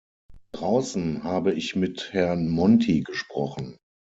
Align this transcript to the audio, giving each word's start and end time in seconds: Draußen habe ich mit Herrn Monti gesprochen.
Draußen 0.53 1.23
habe 1.25 1.53
ich 1.53 1.75
mit 1.75 2.11
Herrn 2.11 2.49
Monti 2.49 3.01
gesprochen. 3.01 3.77